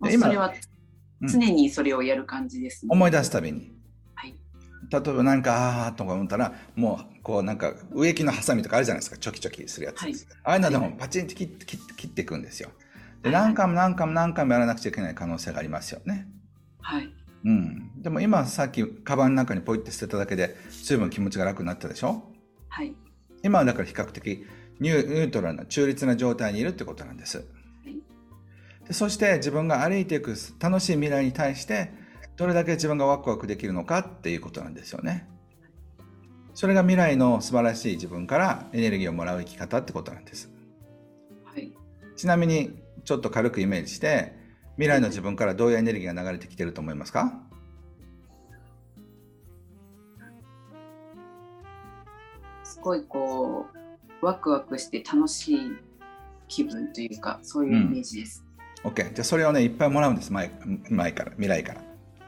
[0.00, 0.54] 今もうそれは
[1.20, 1.28] うん。
[1.28, 3.72] 常にそれをやる感じですね、思い出すたびに。
[4.14, 4.34] はい。
[4.90, 9.16] 例えばなんかあーとか思ったらもうこうなんか植木のハサミとかあるじゃないですか。
[9.16, 10.14] チョキチョキするやつ、はい。
[10.44, 10.94] ああいうのでもはい。
[10.98, 12.70] パチンって切って切って切っていくんですよ。
[13.22, 13.42] ではい。
[13.42, 16.26] 何回も何回も何回もやらなくちゃいけない可能性がありますよね。
[16.80, 17.12] はい
[17.44, 18.02] うん。
[18.02, 22.22] でも今さっきカバンの中にポイって捨てただけで随分気持ちが楽になったでしょ？
[22.68, 22.94] はい。
[23.42, 24.44] 今はだから比較的
[24.80, 27.44] ニュニュートラルな中立な状態にいるってことなんです。
[28.86, 31.92] でそして自分が歩いていく楽しい未来に対して
[32.36, 35.28] どれだけ自分がワクワクできるのかっていうことなんですよね。
[36.54, 40.50] それが未来の素晴らしい自分からエネルギーをもらう生き方ってことなんです。
[41.44, 41.72] はい、
[42.16, 44.34] ちなみにちょっと軽くイメージして
[44.82, 47.32] 未来の自分からどういうエネルギーが流れてきてると思いますか？
[52.64, 53.66] すごいこ
[54.20, 55.72] うワクワクして楽しい
[56.48, 58.44] 気分というかそういうイメージです。
[58.84, 60.32] うん、OK じゃあそれをねいっぱいもらうんです。
[60.32, 60.50] 前
[60.90, 61.80] 前から未来から。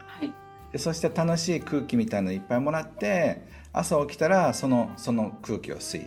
[0.07, 0.33] はい、
[0.71, 6.07] でそして楽しい空気みたいなのいっぱいもらって朝起きたらそのその空気を吸い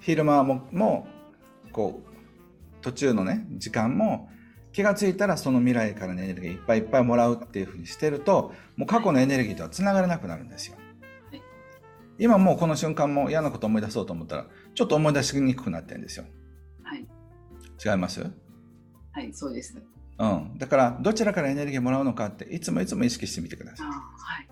[0.00, 1.06] 昼間もも
[1.70, 2.12] こう
[2.80, 4.30] 途中のね時間も
[4.72, 10.76] 気が付いたらその未来からのエネルギーいっぱいいっぱいもらうっていうふうにしてるともう過去のエネルギーとはつながれなくなるんですよ。
[11.30, 11.42] はい、
[12.18, 16.24] 今もうこの瞬間も嫌なこと思い出そうと思ったらちょっと思い出しにくくなってるんですよ。
[16.82, 17.06] はい、
[17.84, 18.22] 違います？
[18.22, 19.76] はいそうです。
[20.18, 23.86] うん、だからどちらからエネルギーもらうのかっていつもいつも意識してみてください。
[23.86, 23.92] は
[24.40, 24.48] い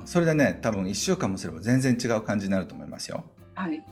[0.00, 3.24] うん、それでね多分1週間もすれば全然違う感じになると思いますよ。
[3.54, 3.82] はい。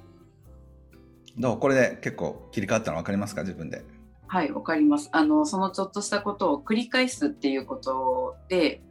[1.39, 1.59] どう？
[1.59, 3.43] これで結構切り替わったの分かりますか？
[3.43, 3.85] 自分で。
[4.35, 5.11] はい分かります。
[5.13, 8.83] あのそのちょっとしたことを繰り返すっていうことで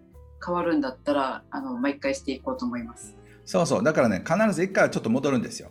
[0.41, 3.17] 変わるんだったらあの毎回していこうと思います。
[3.43, 5.69] そうそうだからね必ず1回はちょっと戻るんですよ。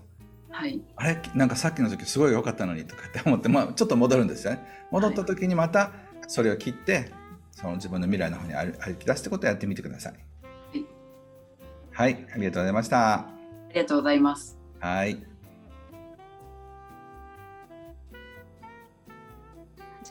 [0.51, 1.23] はい、あれ？
[1.35, 4.63] なんかさっきの時すごい良かったのにとかって思って、まあ、ちょっと戻るんですよね。
[4.91, 5.93] 戻った時にまた
[6.29, 7.11] それを切って
[7.53, 10.15] その自分の未来の方に歩き出すってことをやってみてください。
[11.93, 13.15] はい、ありがとうございました。
[13.15, 13.27] あ
[13.73, 14.59] りがとうございます。
[14.81, 15.32] はい。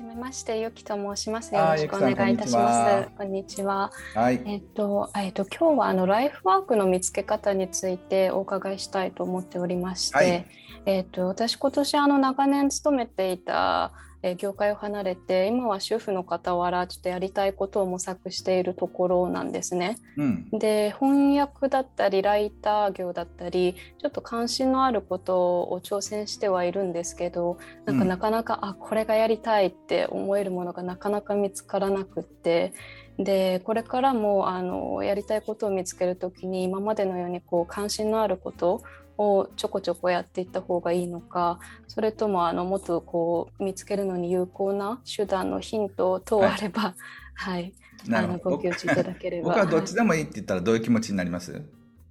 [0.02, 1.54] じめまして、ゆきと申します。
[1.54, 3.10] よろしくお願いいたします。
[3.16, 3.92] こんにちは。
[4.16, 4.42] はい。
[4.46, 10.18] えっと、えっと、今日はあのライフワークの見つけ方についてお伺いしたいと思っておりまして。
[10.18, 10.48] はい、
[10.88, 13.92] えっと、私今年あの長年勤めていた
[14.24, 19.98] え業界を離れて今は主婦の傍らちょっとやりたいことを模索しているところなんですね。
[20.18, 32.74] うん、で翻訳だったりライター業だったりちょっと関心のあることを挑戦してはいるんですけどなんかなかなか、うん、あこれがやりたいって思えるものがなかなか見つからなくって
[33.18, 38.82] でこれからもあのやりたいことを見つける時に今までのようにこう関心のあること
[39.22, 46.96] をちょこちょこやっていった方がいいのかそれともあのもっとこう見つけるのに有効な手段のヒント等あれば、
[47.34, 47.74] はい、
[48.08, 49.50] はい、あのご教示いただければ。
[49.50, 51.62] 僕はどっちでもいいって言ったらどういう気持ちになります、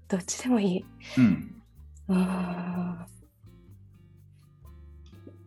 [0.08, 0.84] どっちでもいい。
[1.18, 1.62] うん。
[2.08, 3.19] うん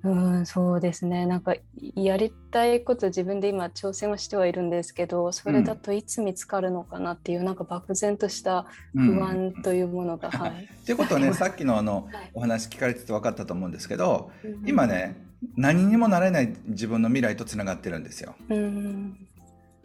[0.03, 1.25] うんそうですね。
[1.25, 1.55] なんか
[1.95, 10.29] やりたいこと自分で今挑戦をしてはいるんですけどそれだといつ見つかるのかなっていう、うん、なんか漠然とした不安というものが。
[10.29, 15.15] はい、 っていうことはねさっきのあの、はい、お話聞かれてて分かったと思うんですけど、うん、今ね
[15.55, 18.35] 何にもなれない自分の未来とつながってるんですよ。
[18.49, 19.17] うん、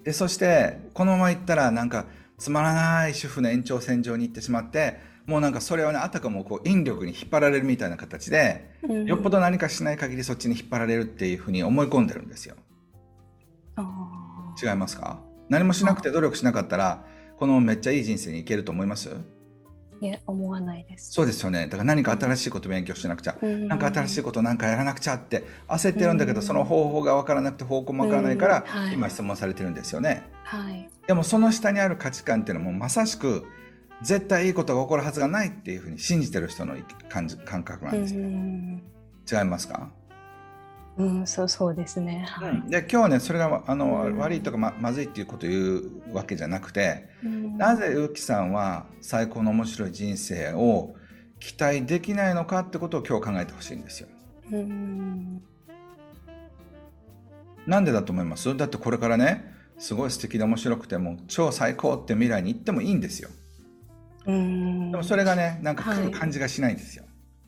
[0.02, 2.07] でそしてこのままいったらなんか
[2.38, 4.98] つまらない主婦の延長線上に行ってしまって
[5.29, 12.57] もうなんかそれはねあたかもこう引力に引っ張られるみたいな形で、うん、よっぽど何かしない限りそっちに引っ張られるっていうふうに思い込んでるんですよ。
[14.61, 15.21] 違いますか？
[15.49, 17.05] 何もしなくて努力しなかったら
[17.38, 19.11] このめっちゃいい人生にいけると思います？
[20.01, 21.12] いや思わないです。
[21.12, 21.67] そうですよね。
[21.67, 28.81] だから何か新しいこと勉強しなくちゃ、うん、なんか新しいことなんかやらなくちゃって焦ってるんだけど、うん、その方法が分からなくて方向も分からないから、うん。
[28.87, 33.45] はい、今質問されてるんですよね、はい、でもその下にある価値観っていうのもまさしく
[34.03, 36.77] 絶対いいことが起こるはずがないっていうふうに信じてる人の
[37.09, 38.23] 感じ感覚なんですよ。
[39.41, 39.91] 違いますか？
[40.97, 42.25] うん、そうそうですね。
[42.27, 50.97] はい、で今日はねそれがあの、うん、悪いとかままずいっていうことを言うわけじゃなくて、うん、なぜウキさんは最高の面白い人生を
[51.39, 54.09] 期待できないのかってことを今日考えてほしいんですよ。
[54.51, 55.41] うん、
[57.67, 58.57] なんでだと思います？
[58.57, 63.29] だってこれからねすごい素敵で面白くても超最高って未来に行ってもいいんですよ。
[64.29, 67.05] でもそれがねなんか感じがしないんですよ。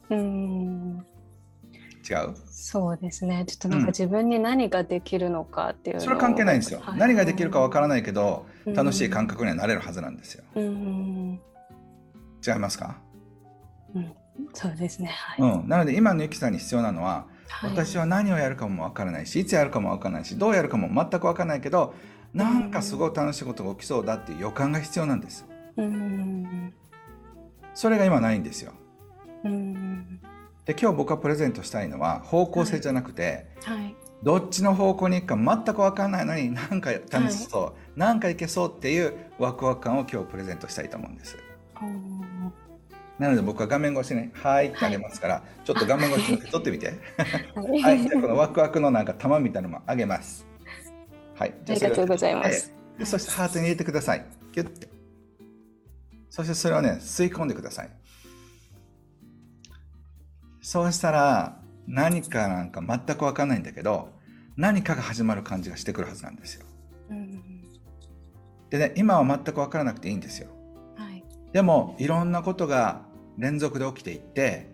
[0.09, 1.07] はい、うん。
[2.09, 2.35] 違う？
[2.47, 3.45] そうですね。
[3.47, 11.41] ちょっとなんか自分に何ができるのかっていう、うん、それは関係ないんですよ、はい、何ができるかわからないけど、楽しい感覚にはなれるはずなんですよ、うん、
[12.47, 12.99] 違いますか、
[13.95, 14.13] うん、
[14.55, 21.95] そうですね、はい、うん、なので今のゆきさんに必要なのは、はい、私は何をやるかもわからないしいつやるかもわからないしどうやるかも全くわからないけど
[22.33, 25.45] なんかすごい楽しいことが起きそうだっていう予感が必要なんです、
[27.75, 28.43] それが今ないん。
[28.43, 28.73] ですよ。
[29.45, 30.21] うん。
[30.67, 36.11] で今日僕がプレゼントしたいのは方向性じゃなくて、はい、どっちの方向に行くか全く分かん。
[36.11, 41.17] ないのに何か楽しそう、はい、何かいけそうっていうワクワク感を今日プレゼントしたいと思うん。
[41.17, 41.37] です。
[43.19, 46.95] なので僕は画面越しに「はい」ってあげますから、はい、ちょっと画面越しに撮ってみて。
[47.83, 49.05] はい、じゃこのワクワクのなん。
[49.05, 50.47] か玉みたいなのもあげます。
[51.35, 51.55] はい。
[51.69, 52.73] ありがとうございます。
[52.99, 54.27] でそしてハートに入れてください。
[54.53, 55.00] ギュッて。
[56.31, 57.91] そしてそれをね、吸い込んでください。
[60.63, 64.13] そうしたら、何かなんか全く分かんないんだけど、
[64.57, 66.67] 何かが始まる感じがしてくるはずなんですよ。
[67.11, 67.43] うん、
[68.71, 70.49] でね、今は全く分からなくていいんですよ。
[70.97, 73.03] はい、でも、いろんなことが
[73.37, 74.71] 連続で起きていって、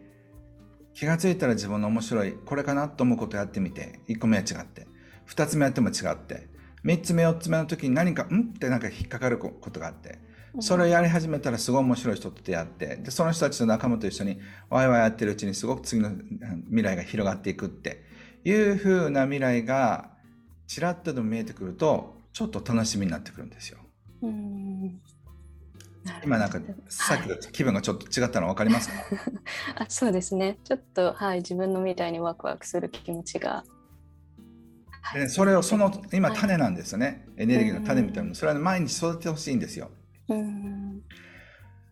[0.92, 4.86] 気がついたら自分の面白い、これかなと思うことやってみて、1個目は違って、
[5.28, 6.48] 2つ目やっても違って、
[6.84, 8.52] 3つ目4つ目の時に何かん？
[8.54, 10.18] ってなんか引っかかることがあって
[10.60, 14.38] それをやり始めたらすごい面白い人と出会ってでその人たちの仲間と一緒に
[14.70, 16.10] ワイワイやってるうちにすごく次の
[16.66, 18.02] 未来が広がっていくって
[18.44, 20.10] いう風な未来が
[20.66, 23.78] ちらっとでも見えてくるとちょっと楽しみになってくるんですよ。
[24.22, 25.00] うん。
[26.24, 28.94] 今なんかさっきと気分がちょっと違ったの分かりますか、
[29.76, 30.58] あそうですね。
[30.62, 33.64] ちょっとはい自分の未来にワクワクする気持ちが。
[35.14, 38.34] でそれをその今種なんですよね、エネルギーの種みたいなの。
[38.34, 39.90] それは毎日育ててほしいんですよ。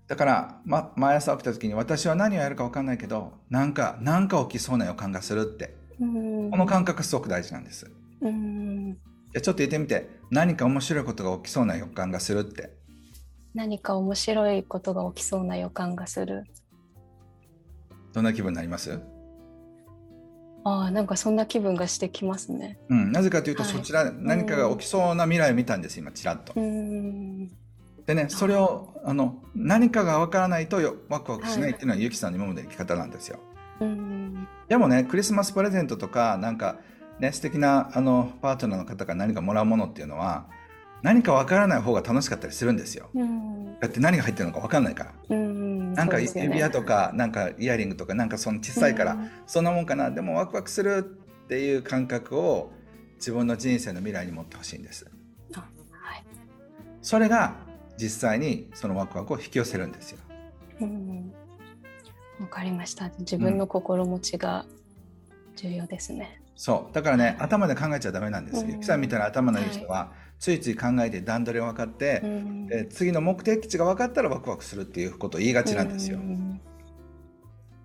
[0.07, 5.83] だから、ま、毎朝起きた時に私は何をやるか分かんないけどなんかなんか起きそうな予感がするって。
[5.97, 7.89] この感覚すごく大事なんです。
[8.21, 10.11] じゃちょっと言ってみて。
[10.31, 12.75] 何か面白いことが起きそうな予感がするって。
[13.55, 16.45] 何か面白いことが起きそうな予感がする。
[18.13, 19.01] どんな気分になります？
[20.65, 22.79] ああなんかそんな気分がしてきますね。
[22.89, 26.55] うん、なぜかというと、はい、そちら何かが起きそうな未来を見たんです今ちらっと。
[28.07, 33.41] でねそれをあの何かがわからないとよワクワクしないっていうのは、はい、ゆきさんの今までの生き方なんですよ。
[34.69, 36.77] でもねクリスマスプレゼントとかなんか
[37.19, 40.47] ね素敵なあのパートナーの方から何かもらうものっていうのは
[41.05, 43.11] 何かわからない方が楽しかったりするんですよ。
[43.79, 45.37] だって何が入ってるのかわかんないから。
[45.37, 49.65] なんか指輪とか、なんかイヤリングとかなんかその小さいから、そん。
[49.65, 50.11] なもんかな。
[50.11, 52.73] でもワクワクするっていう感覚を
[53.17, 55.07] 自分の人生の未来に持ってほしいんです。
[55.53, 55.63] は
[56.15, 56.25] い、
[57.03, 57.55] それが
[57.99, 60.19] 実際にそのワクワクを引き寄せるんですよ。
[62.41, 63.11] わかりました。
[63.21, 64.67] 自分の心持ちが
[65.57, 66.41] 重要ですね。
[66.41, 68.65] うん、そうだからね、頭で考えちゃダメなんです。
[68.67, 76.19] ゆきさんみたいな頭のいい人は、はいついつい考えて段取りが分かって、うん、え次の目的地が分かったらワクワクするっていうことを言いがちなんですよ。
[76.19, 76.61] うん、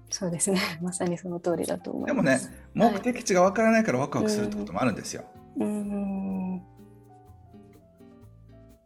[0.10, 2.50] そうですね まさにその通りだと思います。
[2.50, 5.24] でもね目的地が分からないからワクワクするってこともあるんですよ。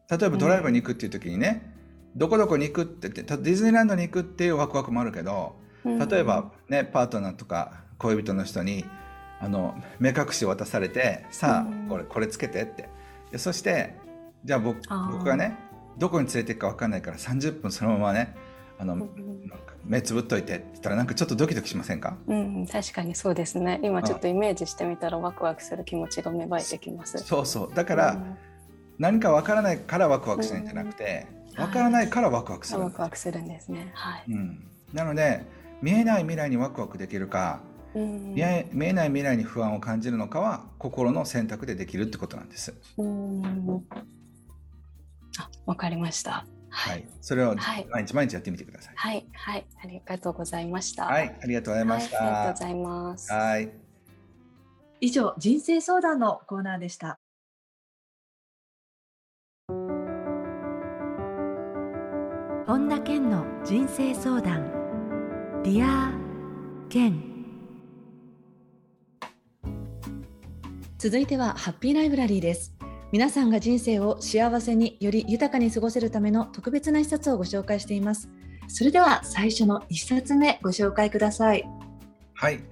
[0.10, 1.74] 例えばドライブに行くっていう時にね、
[2.16, 8.86] どこどこに行くって言ってディズニーランドに行くっていうワクワクもあるけど例えばねパートナーとか恋人の人に
[9.40, 12.90] あの目隠しを渡されてさあこれこれつけてって。
[13.32, 13.96] でそして
[14.46, 14.78] じゃあ僕
[15.12, 15.58] 僕がね
[15.98, 18.36] どこに連れていくか分かんないから30分そのままね
[18.80, 19.08] あの、
[19.86, 23.80] 目つぶっといてって言ったらなんかちょっとドキドキしませんか、うん、確かにそうですね。
[23.84, 27.18] 今ちょっとイメージしてみたらワクワクする気持ちが芽生えてきます。
[27.20, 27.74] そうそう。
[27.74, 28.38] だから、うん、
[28.98, 35.46] 何か分からないからワクワクしないんじゃなくて、うん、分からないからワクワクする、ワクワクするんですねはい、うん、なので
[35.82, 37.62] 見えない未来にワクワクできるか
[37.96, 42.74] 見え見えない未来に不安を感じるのかは心の選択でできるってことなんです。
[45.38, 46.48] あ、わかりました。
[46.70, 48.94] はい、それを毎日毎日やってみてください。
[48.96, 51.06] はい、はい、ありがとうございました。
[51.06, 52.18] はい、ありがとうございました。
[52.18, 53.32] はい、ありがとうございます。
[53.32, 53.72] はい。
[55.00, 57.20] 以上、人生相談のコーナーでした。
[62.66, 64.72] 本田健の人生相談。
[65.66, 67.22] Dear Ken。
[70.98, 72.74] 続いてはハッピーライブラリーです。
[73.12, 78.30] 皆さんが人生を幸せにより豊かに過ごせるための特別な一冊をご紹介しています。
[78.70, 81.68] それでは最初の一冊目ご紹介ください。
[82.34, 82.64] はい。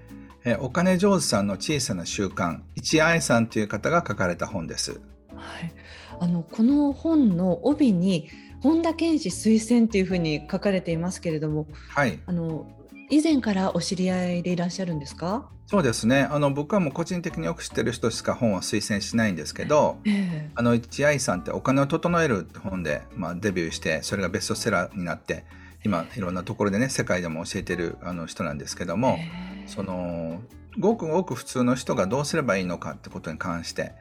[0.46, 5.02] えお金上手さんの小さな習慣一愛さんという方が書かれた本です、
[5.36, 5.72] はい、
[6.20, 8.28] あのこの本の帯に
[8.62, 12.68] 本田健氏推薦というふうに書かれていますけれども、はい、あの
[13.10, 15.50] 以前からお知り合いでいらっしゃるんですか？
[15.68, 16.28] そうですね。
[16.30, 25.46] あの僕はもう個人的によく知ってる人しか本は推薦しないんですけど「えー、あの一愛さん」って「お金を整える」って本で、まあ、デビューしてそれがベストセラーになって
[25.84, 30.42] 今いろんなところでね世界でも教えてるあの人なんですけども、えー、その
[30.78, 33.94] ごくごく普通の人がどうすればいいのかってことに関して、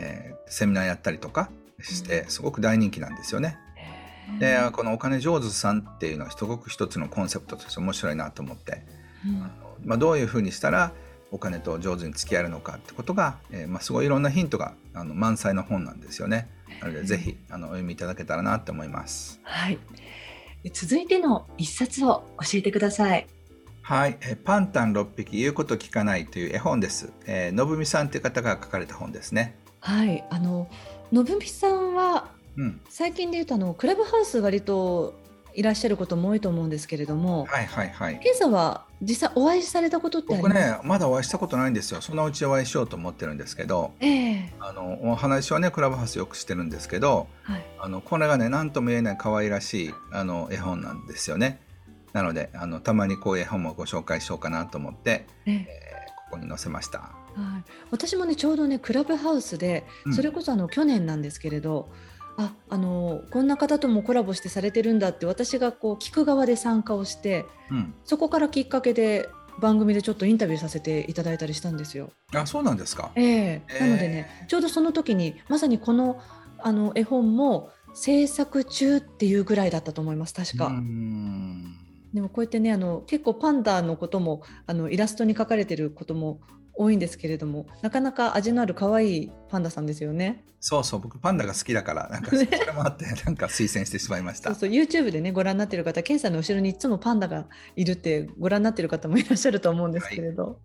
[0.00, 1.50] えー、セミナーやったりとか
[1.82, 3.58] してすごく大人気なんですよね。
[4.38, 8.84] でこの「お金上手さん」っていうのはすごく一つのコンセプトとして面白いなと思って、
[9.26, 9.50] うん、あの
[9.84, 10.92] まあ、どういうふうにしたら
[11.30, 16.48] お金と上手に付き合えるのかってことが、えー、まあ、すごいいろんなヒントがあの満載の本なんですよね。
[16.80, 19.40] なのでぜひあのお読みいただけたらなと思います。
[19.42, 19.78] はい。
[20.72, 23.26] 続いての一冊を教えてください。
[23.82, 27.12] はい、えパンタン6匹言うこと聞かないという絵本です。
[27.26, 29.58] えー、のぶみさんという方が書かれた本ですね。
[29.80, 30.68] はいあの
[31.12, 32.28] のぶみさんは
[32.58, 35.14] うん、最近で言うとあのクラブハウス割と
[35.54, 38.20] いらっしゃることも多いと思うんですけれども、はいはいはい。
[38.20, 40.54] ケンさんは実際お会いされたことってあります？
[40.54, 42.00] 僕ね、まだお会いしたことないんですよ。
[42.00, 47.64] そのうちお会いしようと思ってるんですけど、ええあのお話はね、クラブハウスよくしてるんですけど、はい。
[47.80, 51.60] あのこれがね、何とも言えない可愛らしいあの絵本なんですよね。
[52.12, 55.98] なので、あのたまにこういう絵本もご紹介しようかなと思って、えええー
[56.30, 56.98] ここに載せました。
[56.98, 57.14] は
[57.66, 61.88] い、私もねちょうどねクラブハウスでうんそれこそあの去年なんですけれど、
[62.38, 67.94] ああのこんな方ともコラボしてされてるんだって私がこう聞く側で参加をしてうん。
[68.04, 69.28] そこからきっかけで
[69.60, 72.10] 番組でちょっとインタビューさせていただいたりしたんですよ。
[72.32, 73.10] あ、そうなんですか。
[73.16, 76.20] ええええなのでねちょうどその時にまさにこの
[76.60, 80.72] あの絵本も制作中っていうぐらいだったと思います確か。
[82.14, 86.40] でもこうやってねあの結構パンダのこともあのイラストに描かれてることも
[86.78, 90.44] 多いんですけれどもなかなか味のある可愛いパンダさんですよね。
[90.60, 94.50] そうそう、僕パンダが好きだから、なんかそれもあって、 なんか推薦してしまいました。
[94.50, 100.60] そうそう YouTube でねご覧になってる方ケンさんの後ろにいつもパンダがいるってご覧になってる方もいらっしゃると思うんですけれど、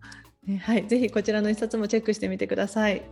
[0.46, 3.02] ねはい、ぜひこちらの一冊もチェックしてみてください。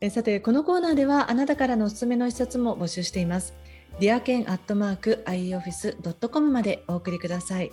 [0.00, 3.54] えさてこのコーナーではあなたからのおすすめの一冊も募集しています。
[4.00, 7.72] ディアケンアットマーク ioffice.com までお送りください。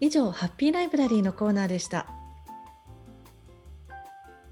[0.00, 2.19] 以上ハッピーライブラリーのコーナーでした。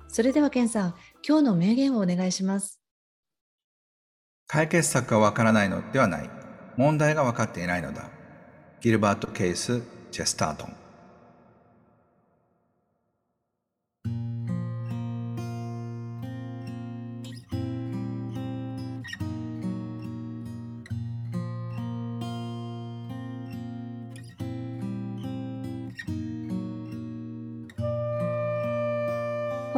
[0.08, 0.94] それではケンさん
[1.26, 2.80] 今日の名言をお願いします。
[4.46, 6.30] 解決策がわからないのではない。
[6.76, 8.10] 問題が分かっていないのだ。
[8.80, 10.87] ギルバート・ケース・チェスタートン。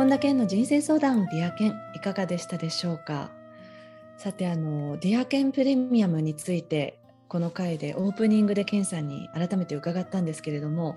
[0.01, 3.31] 本田健の人生相談 Dear Ken いかがでしたでしょうか？
[4.17, 6.99] さてあの Dear Ken プレミアムについて
[7.29, 10.97] この回でオープニングで健さんに改めて伺ったんですけれども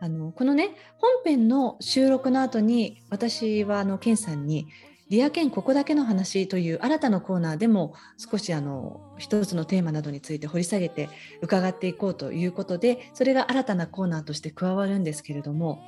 [0.00, 4.68] あのこのね本編の収録の後に私はあの健さんに
[5.10, 11.10] Dear Ken ここだけの話という新たなコーナーでも少しあの一つのテーマなどについて掘り下げて
[11.42, 15.84] 伺っていこうということでそれが新たなコーナーとして加わるんですけれども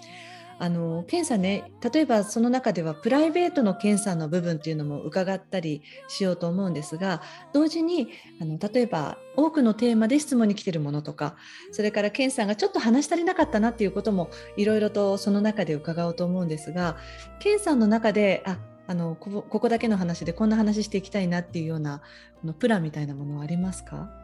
[0.63, 7.21] あの検査ね例えばその中ではプライベートの検査の部分っていうのも伺ったりしようと思うんですが
[7.53, 8.11] 同時に
[8.41, 11.35] あの例えば多くのテーマで質問に来てるものとか
[11.73, 16.97] それから検査がちょっと話し足りなかったなっていうこともいろいろとその中で伺おうと思うんですが
[17.41, 22.03] 検査の中でああのここだけの話でこんな話していきたいなっていうような
[22.41, 24.22] このプランみたいなものはありますか？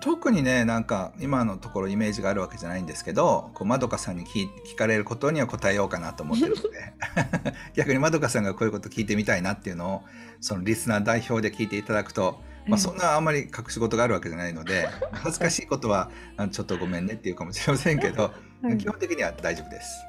[0.00, 6.92] 特にねなんか今のところイメージがあるわけじゃないんですけどこうまどかさんに聞聞かれることには答えようかなと思ってるので
[7.74, 10.02] 逆にまどかさんがこういうこと聞いてみたいなっていうのを
[10.40, 16.10] そのリスナー代表で聞いていただくと、まあ、そんなあんまり隠し事があるわけじゃないので 恥ずかしいことは
[16.50, 20.04] ちょっとごめんねっていうかもしれませんけど、はい基本的には大丈夫です。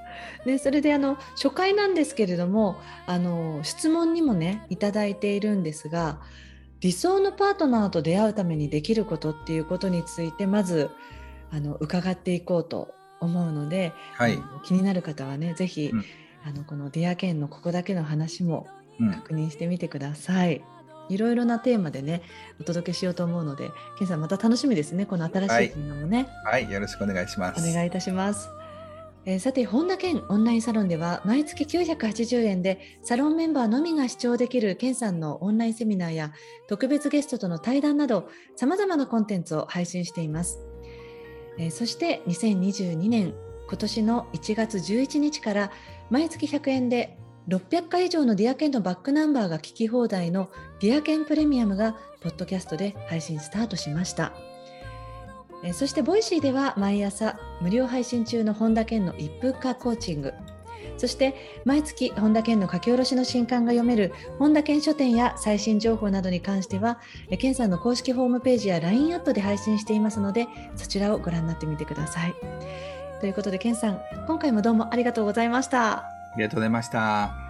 [0.45, 6.19] ね、それであの初回なんですけれどもあの質問にもねいただいているんですが
[6.83, 10.89] 理想のパートナーと出会うためにできることっていうことについてまず
[11.49, 16.05] あの伺っていこうと思うので、はい気になる方はねぜひ、うん
[16.45, 18.67] あのこの「ディアケンのここだけの話」も
[18.99, 20.61] うん確認してみてください。
[21.07, 22.21] いろいろなテーマでね
[22.59, 26.27] お届けしようと思うのでケンさんまた楽しみですねこの新しいテーマもね。
[26.45, 27.65] はい、よろしくお願いします。
[27.65, 28.49] お願いいたします。
[29.25, 36.33] えさて本田健オンラインサロンでは毎月980円でサロンメンバーのみが視聴できる健さんのオンラインセミナーや
[36.67, 40.59] 特別ゲストとの対談などさまざまなコンテンツを配信しています、
[41.57, 43.33] えそして2022年
[43.67, 45.71] 今年の1月11日から
[46.09, 47.17] 毎月100円で
[47.47, 50.49] 600回以上のディアケンのバックナンバーが聞き放題の
[50.81, 54.52] ディアケンプレミアムがポッドキャストで配信スタートしました。
[55.63, 60.33] えそしてボイシーでは毎朝無料配信中の本田健の一分間コーチング
[60.97, 61.33] そして
[61.65, 66.99] 毎月本田健の書き下ろしの新刊が読める本田健書店や最新情報などに関しては
[67.29, 72.35] えー健さんの公式ホームページや LINE アットで配信していますのでそちらをご覧になってみてください。
[73.21, 75.99] ということで健さん今回もどうもありがとうございました。
[75.99, 77.42] ありがとうございました。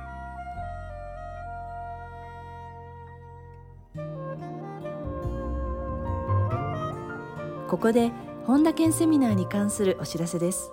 [7.73, 8.11] ここで
[8.45, 10.71] 本田健セミナーに関するお知らせです。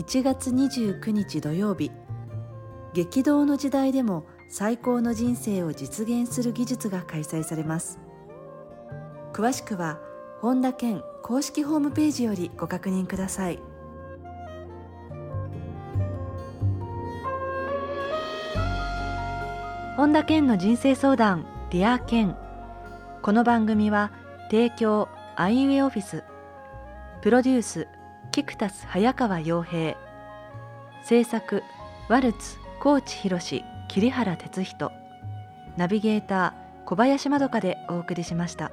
[0.00, 1.92] 1月29日土曜日
[2.92, 8.00] 激動の時代でも最高の人生を実現する技術が開催されます。
[9.32, 10.00] 詳しくは
[10.40, 13.60] 本田健公式ホームページよりご確認ください。
[19.96, 22.36] 本田健の人生相談ディア健。
[23.22, 24.18] この番組は
[24.50, 26.24] 提供アイウェイオフィス。
[27.22, 27.86] プロデュース
[28.32, 29.96] キクタス早川洋平。
[31.04, 31.62] 制作
[32.08, 33.38] ワルツ高知博
[33.86, 34.90] 桐原哲人。
[35.76, 38.72] ナビゲーター小林まどかでお送りしました。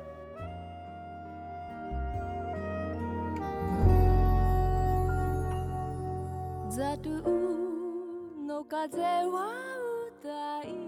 [6.70, 9.54] ザトゥの風は
[10.24, 10.87] 歌い